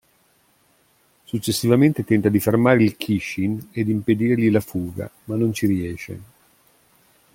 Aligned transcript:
Successivamente 1.25 2.03
tenta 2.03 2.27
di 2.29 2.39
fermare 2.39 2.83
il 2.83 2.97
Kishin 2.97 3.67
ed 3.71 3.87
impedirgli 3.87 4.49
la 4.49 4.59
fuga, 4.59 5.07
ma 5.25 5.35
non 5.35 5.53
ci 5.53 5.67
riesce. 5.67 6.21